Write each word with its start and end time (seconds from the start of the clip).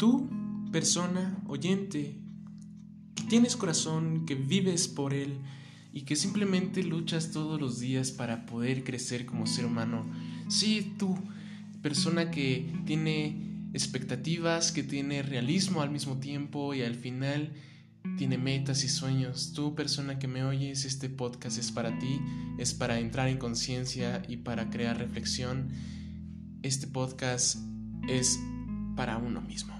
tú, 0.00 0.30
persona, 0.72 1.38
oyente, 1.46 2.16
que 3.14 3.24
tienes 3.24 3.54
corazón, 3.54 4.24
que 4.24 4.34
vives 4.34 4.88
por 4.88 5.12
él 5.12 5.36
y 5.92 6.02
que 6.02 6.16
simplemente 6.16 6.82
luchas 6.82 7.32
todos 7.32 7.60
los 7.60 7.80
días 7.80 8.10
para 8.10 8.46
poder 8.46 8.82
crecer 8.82 9.26
como 9.26 9.46
ser 9.46 9.66
humano. 9.66 10.06
Sí, 10.48 10.94
tú, 10.98 11.18
persona 11.82 12.30
que 12.30 12.72
tiene 12.86 13.68
expectativas, 13.74 14.72
que 14.72 14.82
tiene 14.82 15.22
realismo 15.22 15.82
al 15.82 15.90
mismo 15.90 16.16
tiempo 16.16 16.72
y 16.72 16.80
al 16.80 16.94
final 16.94 17.52
tiene 18.16 18.38
metas 18.38 18.84
y 18.84 18.88
sueños. 18.88 19.52
Tú, 19.52 19.74
persona 19.74 20.18
que 20.18 20.28
me 20.28 20.44
oyes, 20.44 20.86
este 20.86 21.10
podcast 21.10 21.58
es 21.58 21.70
para 21.72 21.98
ti, 21.98 22.18
es 22.56 22.72
para 22.72 23.00
entrar 23.00 23.28
en 23.28 23.36
conciencia 23.36 24.22
y 24.26 24.38
para 24.38 24.70
crear 24.70 24.96
reflexión. 24.96 25.68
Este 26.62 26.86
podcast 26.86 27.58
es 28.08 28.40
para 28.96 29.18
uno 29.18 29.42
mismo. 29.42 29.79